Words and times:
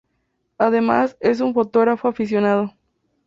Además, 0.57 1.15
es 1.19 1.41
un 1.41 1.53
fotógrafo 1.53 2.07
aficionado. 2.07 2.73